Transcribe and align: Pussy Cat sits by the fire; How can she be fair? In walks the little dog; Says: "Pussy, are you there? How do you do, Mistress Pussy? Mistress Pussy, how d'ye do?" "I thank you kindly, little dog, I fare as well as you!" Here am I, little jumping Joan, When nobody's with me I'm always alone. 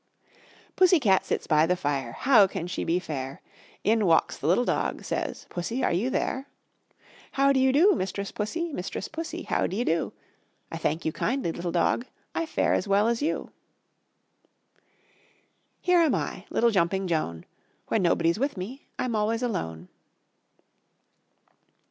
Pussy 0.75 0.99
Cat 0.99 1.25
sits 1.25 1.45
by 1.45 1.67
the 1.67 1.75
fire; 1.75 2.13
How 2.13 2.47
can 2.47 2.65
she 2.65 2.83
be 2.83 2.97
fair? 2.97 3.39
In 3.83 4.07
walks 4.07 4.35
the 4.35 4.47
little 4.47 4.65
dog; 4.65 5.03
Says: 5.03 5.45
"Pussy, 5.51 5.83
are 5.83 5.93
you 5.93 6.09
there? 6.09 6.47
How 7.33 7.53
do 7.53 7.59
you 7.59 7.71
do, 7.71 7.93
Mistress 7.93 8.31
Pussy? 8.31 8.73
Mistress 8.73 9.07
Pussy, 9.07 9.43
how 9.43 9.67
d'ye 9.67 9.83
do?" 9.83 10.11
"I 10.71 10.77
thank 10.79 11.05
you 11.05 11.11
kindly, 11.11 11.51
little 11.51 11.71
dog, 11.71 12.07
I 12.33 12.47
fare 12.47 12.73
as 12.73 12.87
well 12.87 13.07
as 13.07 13.21
you!" 13.21 13.51
Here 15.79 15.99
am 15.99 16.15
I, 16.15 16.45
little 16.49 16.71
jumping 16.71 17.05
Joan, 17.05 17.45
When 17.89 18.01
nobody's 18.01 18.39
with 18.39 18.57
me 18.57 18.87
I'm 18.97 19.15
always 19.15 19.43
alone. 19.43 19.87